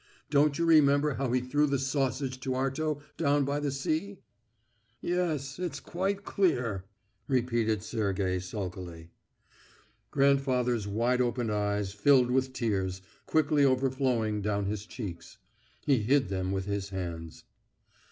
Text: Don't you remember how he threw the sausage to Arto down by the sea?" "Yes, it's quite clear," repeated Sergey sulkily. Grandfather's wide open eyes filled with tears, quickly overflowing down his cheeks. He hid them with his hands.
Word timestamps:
Don't 0.31 0.57
you 0.57 0.65
remember 0.65 1.13
how 1.13 1.31
he 1.31 1.41
threw 1.41 1.67
the 1.67 1.77
sausage 1.77 2.39
to 2.39 2.53
Arto 2.55 3.03
down 3.17 3.45
by 3.45 3.59
the 3.59 3.69
sea?" 3.69 4.17
"Yes, 4.99 5.59
it's 5.59 5.79
quite 5.79 6.23
clear," 6.23 6.85
repeated 7.27 7.83
Sergey 7.83 8.39
sulkily. 8.39 9.11
Grandfather's 10.09 10.87
wide 10.87 11.21
open 11.21 11.51
eyes 11.51 11.93
filled 11.93 12.31
with 12.31 12.51
tears, 12.51 13.03
quickly 13.27 13.63
overflowing 13.63 14.41
down 14.41 14.65
his 14.65 14.87
cheeks. 14.87 15.37
He 15.85 15.99
hid 15.99 16.29
them 16.29 16.51
with 16.51 16.65
his 16.65 16.89
hands. 16.89 17.43